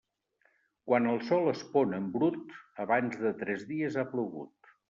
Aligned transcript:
Quan 0.91 1.09
el 1.11 1.19
sol 1.27 1.51
es 1.51 1.61
pon 1.75 1.93
en 1.99 2.09
brut, 2.17 2.57
abans 2.87 3.23
de 3.27 3.37
tres 3.45 3.71
dies 3.75 4.01
ha 4.05 4.11
plogut. 4.17 4.77